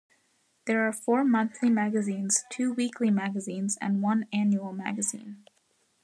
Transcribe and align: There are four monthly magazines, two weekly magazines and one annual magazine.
There 0.65 0.81
are 0.87 0.91
four 0.91 1.23
monthly 1.23 1.69
magazines, 1.69 2.43
two 2.49 2.73
weekly 2.73 3.11
magazines 3.11 3.77
and 3.79 4.01
one 4.01 4.25
annual 4.33 4.73
magazine. 4.73 5.45